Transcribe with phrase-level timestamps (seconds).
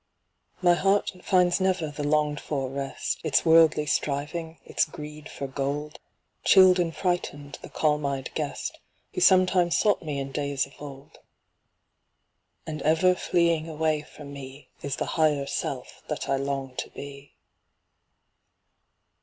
[0.63, 5.99] My heart finds never the longed for rest; Its worldly striving, its greed for gold,
[6.43, 8.79] Chilled and frightened the calm eyed guest,
[9.13, 11.19] Who sometimes sought me in days of old;
[12.65, 17.35] And ever fleeing away from me Is the higher self that I long to be.